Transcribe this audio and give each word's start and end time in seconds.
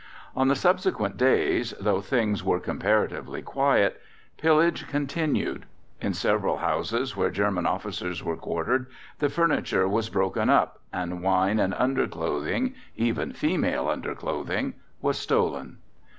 On 0.35 0.47
the 0.47 0.55
subsequent 0.55 1.15
days, 1.15 1.75
though 1.79 2.01
things 2.01 2.43
were 2.43 2.59
comparatively 2.59 3.43
quiet, 3.43 4.01
pillage 4.35 4.87
continued. 4.87 5.67
In 6.01 6.15
several 6.15 6.57
houses 6.57 7.15
where 7.15 7.29
German 7.29 7.67
officers 7.67 8.23
were 8.23 8.35
quartered, 8.35 8.87
the 9.19 9.29
furniture 9.29 9.87
was 9.87 10.09
broken 10.09 10.49
up, 10.49 10.79
and 10.91 11.21
wine 11.21 11.59
and 11.59 11.75
underclothing 11.75 12.73
(even 12.95 13.31
female 13.33 13.87
underclothing) 13.89 14.73
was 15.03 15.19
stolen. 15.19 15.77